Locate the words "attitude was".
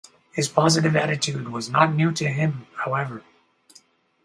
0.95-1.69